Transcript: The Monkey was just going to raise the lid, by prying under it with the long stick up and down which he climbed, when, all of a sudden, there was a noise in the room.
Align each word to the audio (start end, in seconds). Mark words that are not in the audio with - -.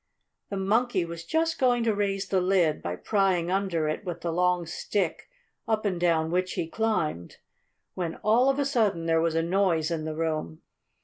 The 0.49 0.57
Monkey 0.57 1.05
was 1.05 1.23
just 1.23 1.59
going 1.59 1.83
to 1.83 1.93
raise 1.93 2.29
the 2.29 2.41
lid, 2.41 2.81
by 2.81 2.95
prying 2.95 3.51
under 3.51 3.87
it 3.87 4.03
with 4.03 4.21
the 4.21 4.31
long 4.33 4.65
stick 4.65 5.29
up 5.67 5.85
and 5.85 5.99
down 5.99 6.31
which 6.31 6.53
he 6.53 6.65
climbed, 6.67 7.37
when, 7.93 8.15
all 8.23 8.49
of 8.49 8.57
a 8.57 8.65
sudden, 8.65 9.05
there 9.05 9.21
was 9.21 9.35
a 9.35 9.43
noise 9.43 9.91
in 9.91 10.05
the 10.05 10.15
room. 10.15 10.63